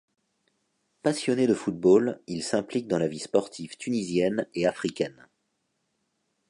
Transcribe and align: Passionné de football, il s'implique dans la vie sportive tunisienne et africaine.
Passionné 1.03 1.45
de 1.45 1.53
football, 1.53 2.21
il 2.25 2.41
s'implique 2.41 2.87
dans 2.87 2.97
la 2.97 3.07
vie 3.07 3.19
sportive 3.19 3.77
tunisienne 3.77 4.47
et 4.55 4.65
africaine. 4.65 5.27